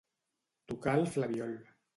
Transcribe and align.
Tocar 0.71 0.97
el 1.03 1.07
flabiol. 1.19 1.57